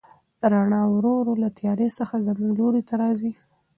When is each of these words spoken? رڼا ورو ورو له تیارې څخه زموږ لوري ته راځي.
رڼا 0.51 0.81
ورو 0.93 1.11
ورو 1.19 1.33
له 1.43 1.49
تیارې 1.59 1.87
څخه 1.97 2.15
زموږ 2.25 2.49
لوري 2.59 2.81
ته 2.89 2.93
راځي. 3.01 3.31